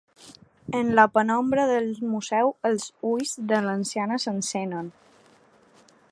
En 0.79 0.87
la 0.99 1.03
penombra 1.17 1.65
del 1.71 1.91
museu 2.13 2.49
els 2.71 2.87
ulls 3.11 3.33
de 3.53 3.59
l'anciana 3.67 4.17
s'encenen. 4.25 4.89